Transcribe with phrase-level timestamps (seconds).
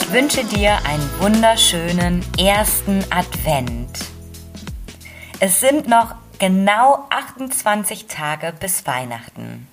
[0.00, 3.98] Ich wünsche dir einen wunderschönen ersten Advent.
[5.38, 9.68] Es sind noch genau 28 Tage bis Weihnachten.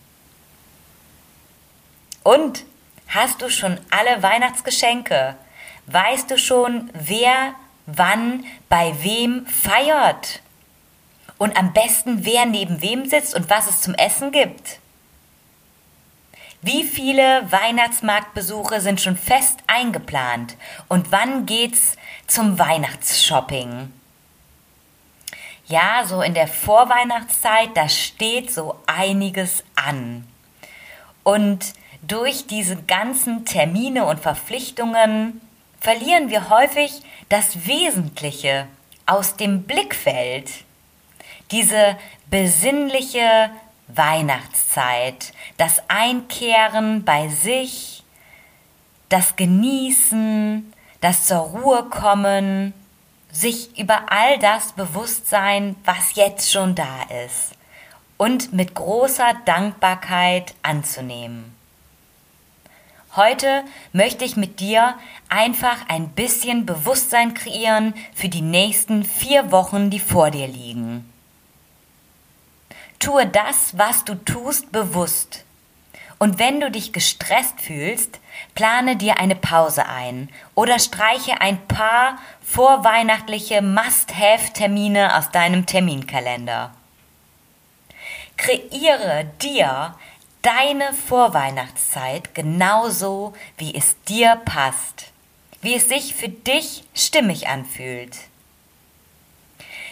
[2.24, 2.66] Und
[3.08, 5.36] hast du schon alle Weihnachtsgeschenke?
[5.88, 7.54] Weißt du schon, wer
[7.86, 10.42] wann bei wem feiert?
[11.38, 14.80] Und am besten, wer neben wem sitzt und was es zum Essen gibt?
[16.68, 20.58] Wie viele Weihnachtsmarktbesuche sind schon fest eingeplant?
[20.90, 21.96] Und wann geht's
[22.28, 23.94] zum Weihnachtsshopping?
[25.68, 30.28] Ja, so in der Vorweihnachtszeit, da steht so einiges an.
[31.24, 31.68] Und
[32.02, 35.40] durch diese ganzen Termine und Verpflichtungen
[35.80, 38.68] verlieren wir häufig das Wesentliche
[39.06, 40.52] aus dem Blickfeld.
[41.50, 41.98] Diese
[42.30, 43.52] besinnliche
[43.88, 48.04] Weihnachtszeit, das Einkehren bei sich,
[49.10, 52.74] das Genießen, das zur Ruhe kommen,
[53.32, 57.54] sich über all das bewusst sein, was jetzt schon da ist
[58.18, 61.56] und mit großer Dankbarkeit anzunehmen.
[63.16, 64.96] Heute möchte ich mit dir
[65.30, 71.12] einfach ein bisschen Bewusstsein kreieren für die nächsten vier Wochen, die vor dir liegen.
[73.00, 75.44] Tue das, was du tust, bewusst.
[76.20, 78.20] Und wenn du dich gestresst fühlst,
[78.56, 86.74] plane dir eine Pause ein oder streiche ein paar vorweihnachtliche Must-Have-Termine aus deinem Terminkalender.
[88.36, 89.96] Kreiere dir
[90.42, 95.12] deine Vorweihnachtszeit genauso, wie es dir passt,
[95.62, 98.18] wie es sich für dich stimmig anfühlt.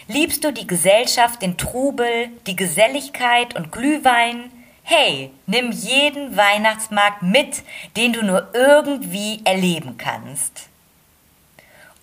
[0.08, 4.52] Liebst du die Gesellschaft, den Trubel, die Geselligkeit und Glühwein?
[4.84, 7.64] Hey, nimm jeden Weihnachtsmarkt mit,
[7.98, 10.70] den du nur irgendwie erleben kannst.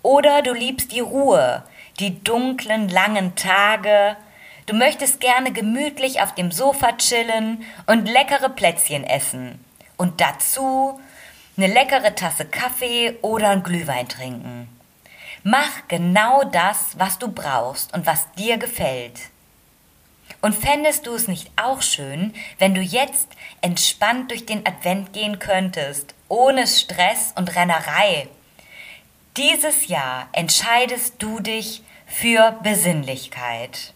[0.03, 1.63] Oder du liebst die Ruhe,
[2.01, 4.17] die dunklen, langen Tage.
[4.67, 9.65] Du möchtest gerne gemütlich auf dem Sofa chillen und leckere Plätzchen essen.
[9.97, 10.99] Und dazu
[11.57, 14.69] eine leckere Tasse Kaffee oder ein Glühwein trinken.
[15.45, 19.19] Mach genau das, was du brauchst und was dir gefällt.
[20.41, 23.29] Und fändest du es nicht auch schön, wenn du jetzt
[23.61, 28.29] entspannt durch den Advent gehen könntest, ohne Stress und Rennerei?
[29.37, 33.95] Dieses Jahr entscheidest du dich für Besinnlichkeit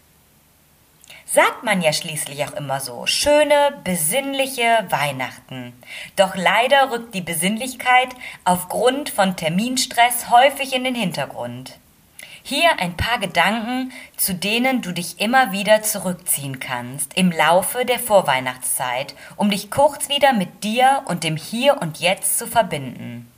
[1.27, 3.05] sagt man ja schließlich auch immer so.
[3.05, 5.73] Schöne, besinnliche Weihnachten.
[6.15, 8.09] Doch leider rückt die Besinnlichkeit
[8.45, 11.77] aufgrund von Terminstress häufig in den Hintergrund.
[12.43, 17.99] Hier ein paar Gedanken, zu denen du dich immer wieder zurückziehen kannst im Laufe der
[17.99, 23.29] Vorweihnachtszeit, um dich kurz wieder mit dir und dem Hier und Jetzt zu verbinden.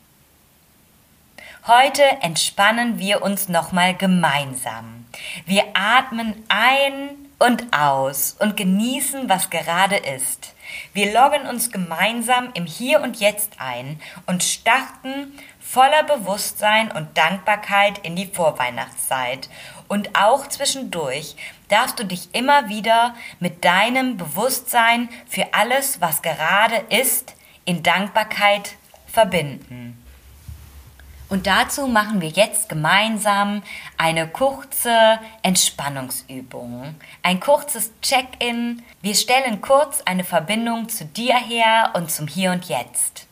[1.66, 5.08] Heute entspannen wir uns nochmal gemeinsam.
[5.48, 10.54] Wir atmen ein und aus und genießen, was gerade ist.
[10.94, 18.00] Wir loggen uns gemeinsam im Hier und Jetzt ein und starten voller Bewusstsein und Dankbarkeit
[18.00, 19.50] in die Vorweihnachtszeit.
[19.88, 21.36] Und auch zwischendurch
[21.70, 27.36] darfst du dich immer wieder mit deinem Bewusstsein für alles, was gerade ist,
[27.66, 28.76] in Dankbarkeit
[29.08, 29.99] verbinden.
[31.30, 33.62] Und dazu machen wir jetzt gemeinsam
[33.98, 38.82] eine kurze Entspannungsübung, ein kurzes Check-in.
[39.02, 43.28] Wir stellen kurz eine Verbindung zu dir her und zum Hier und Jetzt.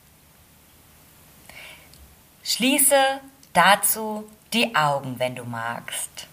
[2.44, 2.96] Schließe
[3.54, 6.28] dazu die Augen, wenn du magst.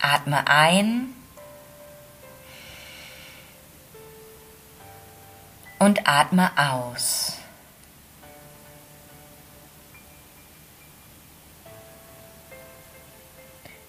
[0.00, 1.14] Atme ein
[5.84, 7.34] und atme aus.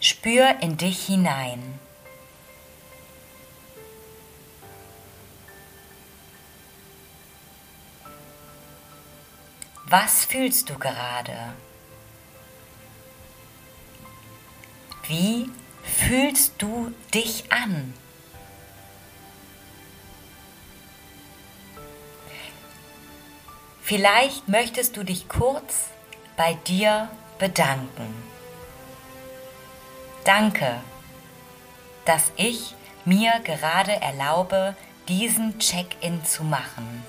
[0.02, 1.80] Spür in dich hinein.
[9.86, 11.54] Was fühlst du gerade?
[15.08, 15.50] Wie
[15.82, 17.94] fühlst du dich an?
[23.86, 25.92] Vielleicht möchtest du dich kurz
[26.36, 28.16] bei dir bedanken.
[30.24, 30.78] Danke,
[32.06, 32.74] dass ich
[33.06, 34.76] mir gerade erlaube,
[35.08, 37.04] diesen Check-in zu machen.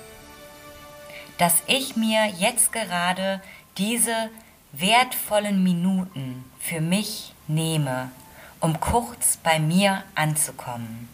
[1.39, 3.41] Dass ich mir jetzt gerade
[3.79, 4.29] diese
[4.71, 8.11] wertvollen Minuten für mich nehme,
[8.59, 11.09] um kurz bei mir anzukommen.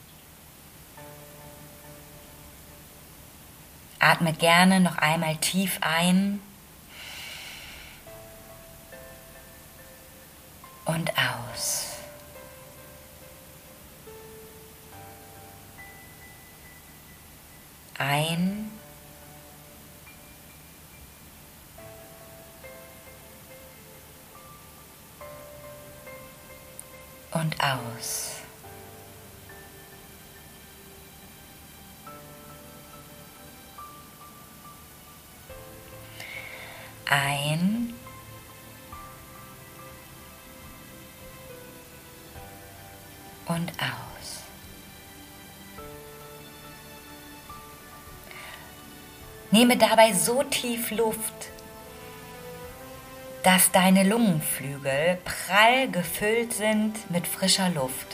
[4.03, 6.41] Atme gerne noch einmal tief ein
[10.83, 11.87] und aus.
[17.97, 18.69] Ein
[27.31, 28.32] und aus.
[37.13, 37.93] Ein
[43.45, 44.39] und aus.
[49.51, 51.21] Nehme dabei so tief Luft,
[53.43, 58.07] dass deine Lungenflügel prall gefüllt sind mit frischer Luft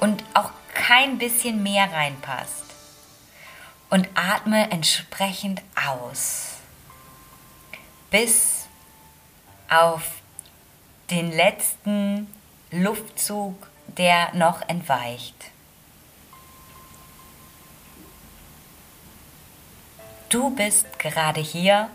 [0.00, 2.64] und auch kein bisschen mehr reinpasst.
[3.88, 6.51] Und atme entsprechend aus,
[8.12, 8.68] bis
[9.70, 10.20] auf
[11.10, 12.32] den letzten
[12.70, 15.34] Luftzug, der noch entweicht.
[20.28, 21.90] Du bist gerade hier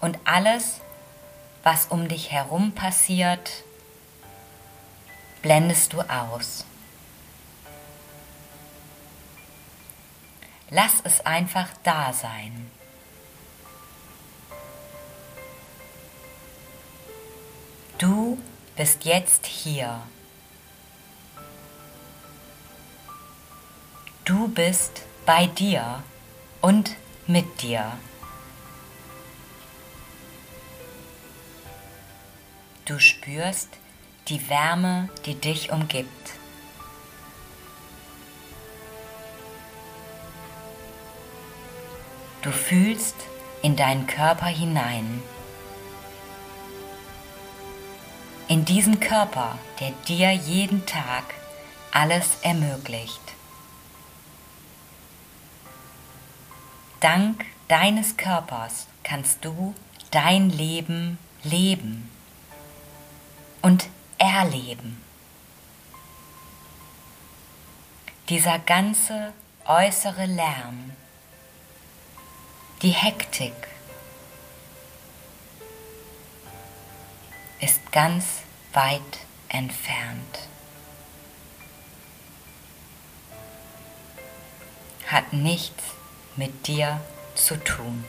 [0.00, 0.80] und alles,
[1.64, 3.64] was um dich herum passiert,
[5.42, 6.64] blendest du aus.
[10.70, 12.70] Lass es einfach da sein.
[18.80, 20.00] Bist jetzt hier.
[24.24, 26.02] Du bist bei dir
[26.62, 26.96] und
[27.26, 27.92] mit dir.
[32.86, 33.68] Du spürst
[34.28, 36.30] die Wärme, die dich umgibt.
[42.40, 43.16] Du fühlst
[43.60, 45.22] in deinen Körper hinein.
[48.50, 51.22] In diesen Körper, der dir jeden Tag
[51.92, 53.20] alles ermöglicht.
[56.98, 59.72] Dank deines Körpers kannst du
[60.10, 62.10] dein Leben leben
[63.62, 63.86] und
[64.18, 65.00] erleben.
[68.30, 69.32] Dieser ganze
[69.64, 70.90] äußere Lärm,
[72.82, 73.69] die Hektik
[77.60, 78.24] ist ganz
[78.72, 79.00] weit
[79.48, 80.48] entfernt.
[85.06, 85.82] Hat nichts
[86.36, 87.00] mit dir
[87.34, 88.04] zu tun.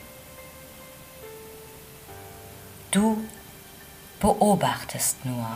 [2.91, 3.23] Du
[4.19, 5.47] beobachtest nur.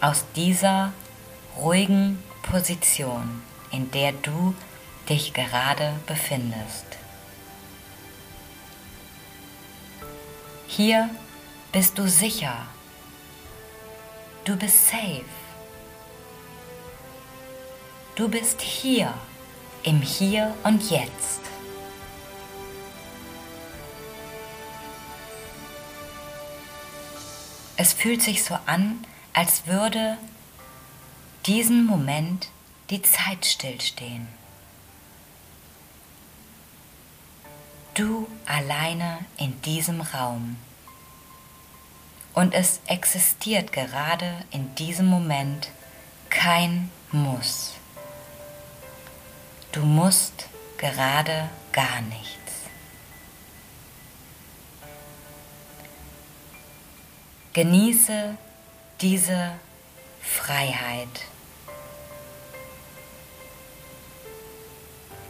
[0.00, 0.92] Aus dieser
[1.56, 4.54] ruhigen Position, in der du
[5.08, 6.99] dich gerade befindest.
[10.72, 11.10] Hier
[11.72, 12.54] bist du sicher.
[14.44, 15.24] Du bist safe.
[18.14, 19.12] Du bist hier,
[19.82, 21.40] im Hier und Jetzt.
[27.76, 30.18] Es fühlt sich so an, als würde
[31.46, 32.48] diesen Moment
[32.90, 34.28] die Zeit stillstehen.
[37.94, 40.56] Du alleine in diesem Raum.
[42.34, 45.68] Und es existiert gerade in diesem Moment
[46.30, 47.74] kein Muss.
[49.72, 52.36] Du musst gerade gar nichts.
[57.52, 58.36] Genieße
[59.00, 59.52] diese
[60.20, 61.26] Freiheit.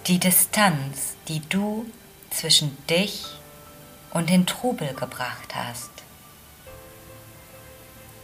[0.07, 1.87] Die Distanz, die du
[2.31, 3.27] zwischen dich
[4.13, 5.91] und den Trubel gebracht hast.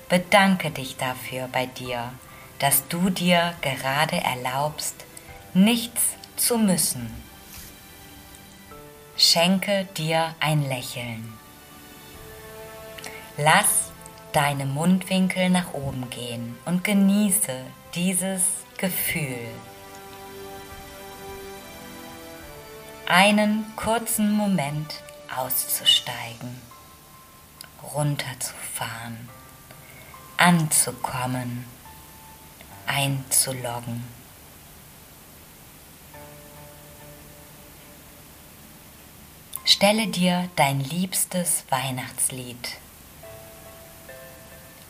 [0.09, 2.13] Bedanke dich dafür bei dir,
[2.59, 4.95] dass du dir gerade erlaubst,
[5.53, 6.03] nichts
[6.37, 7.11] zu müssen.
[9.17, 11.33] Schenke dir ein Lächeln.
[13.37, 13.91] Lass
[14.33, 17.55] deine Mundwinkel nach oben gehen und genieße
[17.95, 18.43] dieses
[18.79, 19.49] Gefühl.
[23.07, 25.03] Einen kurzen Moment
[25.37, 26.61] auszusteigen,
[27.95, 29.29] runterzufahren,
[30.37, 31.65] anzukommen,
[32.87, 34.05] einzuloggen.
[39.65, 42.79] Stelle dir dein liebstes Weihnachtslied,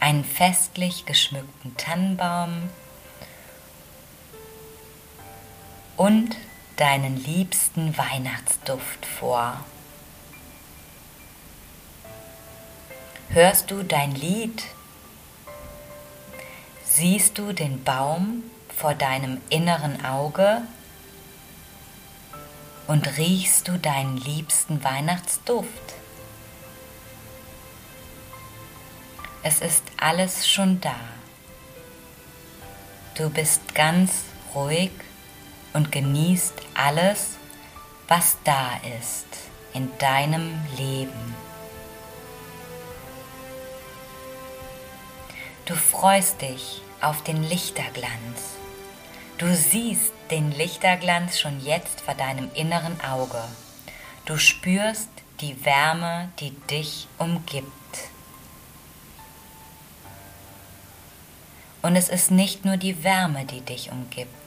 [0.01, 2.71] einen festlich geschmückten Tannenbaum
[5.97, 6.37] und
[6.76, 9.64] deinen liebsten Weihnachtsduft vor.
[13.30, 14.62] Hörst du dein Lied?
[16.85, 18.42] Siehst du den Baum
[18.75, 20.62] vor deinem inneren Auge?
[22.87, 25.95] Und riechst du deinen liebsten Weihnachtsduft?
[29.42, 30.95] Es ist alles schon da.
[33.14, 34.12] Du bist ganz
[34.54, 34.90] ruhig
[35.76, 37.37] und genießt alles,
[38.09, 39.26] was da ist
[39.75, 41.35] in deinem Leben.
[45.66, 48.56] Du freust dich auf den Lichterglanz.
[49.37, 53.45] Du siehst den Lichterglanz schon jetzt vor deinem inneren Auge.
[54.25, 55.11] Du spürst
[55.42, 57.66] die Wärme, die dich umgibt.
[61.83, 64.46] Und es ist nicht nur die Wärme, die dich umgibt.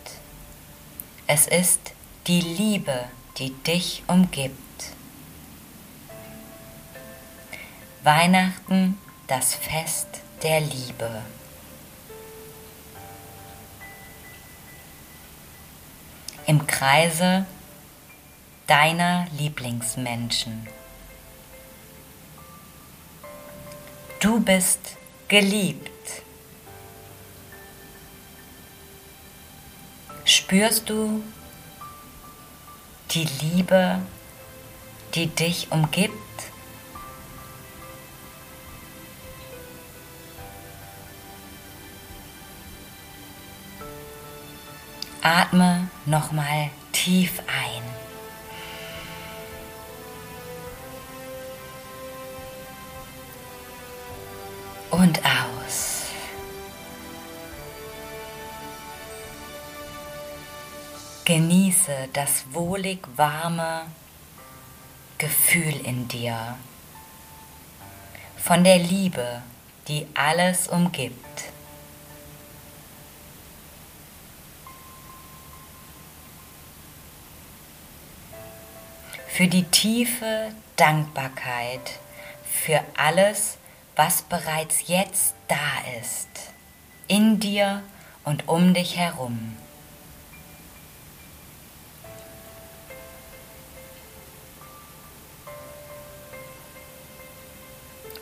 [1.31, 1.93] Es ist
[2.25, 3.05] die Liebe,
[3.37, 4.57] die dich umgibt.
[8.01, 10.07] Weihnachten, das Fest
[10.41, 11.21] der Liebe.
[16.47, 17.45] Im Kreise
[18.65, 20.67] deiner Lieblingsmenschen.
[24.19, 26.23] Du bist geliebt.
[30.29, 31.23] Spürst du
[33.09, 33.99] die Liebe,
[35.15, 36.13] die dich umgibt?
[45.23, 47.81] Atme nochmal tief ein.
[54.91, 55.98] Und aus.
[61.29, 63.83] Genieße das wohlig warme
[65.19, 66.57] Gefühl in dir
[68.35, 69.43] von der Liebe,
[69.87, 71.13] die alles umgibt.
[79.27, 81.99] für die tiefe Dankbarkeit
[82.43, 83.59] für alles,
[83.95, 85.55] was bereits jetzt da
[86.01, 86.27] ist,
[87.07, 87.83] in dir
[88.25, 89.55] und um dich herum.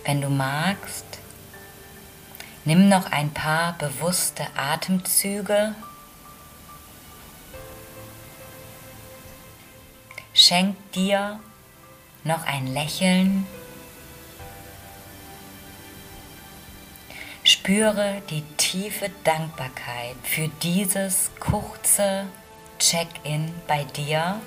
[0.08, 1.06] Wenn du magst,
[2.64, 5.76] nimm noch ein paar bewusste Atemzüge
[10.34, 11.42] schenkt dir
[12.24, 13.46] noch ein Lächeln.
[17.44, 22.28] Spüre die tiefe Dankbarkeit für dieses kurze
[22.80, 24.40] Check-in bei dir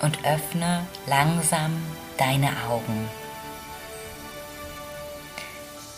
[0.00, 1.72] und öffne langsam
[2.16, 3.08] deine Augen.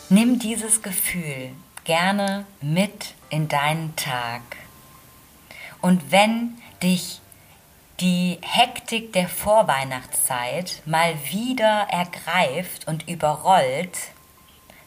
[0.08, 1.50] Nimm dieses Gefühl
[1.84, 4.42] gerne mit in deinen Tag.
[5.80, 7.20] Und wenn dich
[8.00, 13.96] die Hektik der Vorweihnachtszeit mal wieder ergreift und überrollt,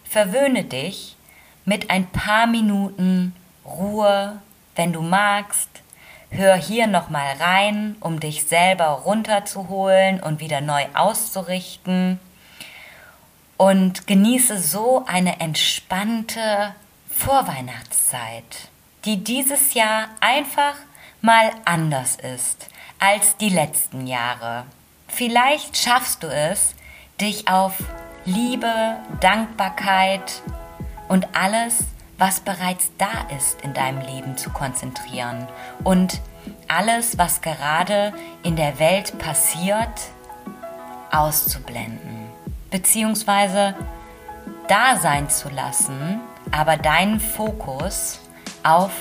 [0.03, 1.15] verwöhne dich
[1.63, 4.41] mit ein paar Minuten Ruhe,
[4.75, 5.83] wenn du magst.
[6.34, 12.20] Hör hier nochmal rein, um dich selber runterzuholen und wieder neu auszurichten.
[13.58, 16.74] Und genieße so eine entspannte
[17.10, 18.74] Vorweihnachtszeit
[19.06, 20.75] die dieses Jahr einfach
[21.22, 24.66] mal anders ist als die letzten Jahre.
[25.08, 26.75] Vielleicht schaffst du es,
[27.20, 27.74] dich auf
[28.25, 30.42] Liebe, Dankbarkeit
[31.10, 31.84] und alles,
[32.24, 35.46] was bereits da ist in deinem Leben zu konzentrieren
[35.84, 36.22] und
[36.70, 38.13] alles, was gerade
[38.44, 39.89] in der Welt passiert,
[41.12, 42.30] auszublenden,
[42.72, 43.75] beziehungsweise
[44.70, 48.22] da sein zu lassen, aber deinen Fokus
[48.63, 48.94] auf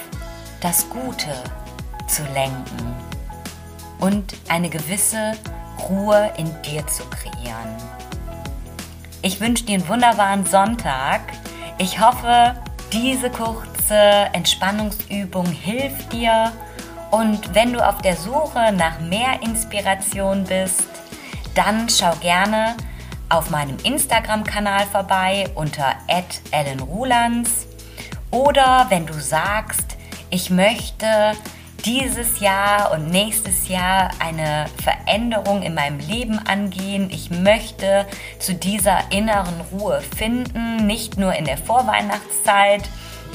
[0.60, 1.32] das Gute
[2.08, 2.96] zu lenken
[4.00, 5.34] und eine gewisse
[5.88, 7.76] Ruhe in dir zu kreieren.
[9.22, 11.20] Ich wünsche dir einen wunderbaren Sonntag.
[11.78, 12.56] Ich hoffe,
[12.92, 16.52] diese kurze Entspannungsübung hilft dir.
[17.10, 20.88] Und wenn du auf der Suche nach mehr Inspiration bist,
[21.54, 22.76] dann schau gerne
[23.28, 25.94] auf meinem Instagram-Kanal vorbei unter
[26.50, 27.66] @ellenrulands
[28.30, 29.96] oder wenn du sagst,
[30.30, 31.32] ich möchte
[31.84, 37.10] dieses Jahr und nächstes Jahr eine Veränderung in meinem Leben angehen.
[37.10, 38.06] Ich möchte
[38.38, 42.88] zu dieser inneren Ruhe finden, nicht nur in der Vorweihnachtszeit.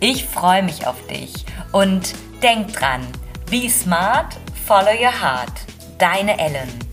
[0.00, 3.06] Ich freue mich auf dich und denk dran,
[3.50, 5.52] be smart, follow your heart.
[5.98, 6.83] Deine Ellen.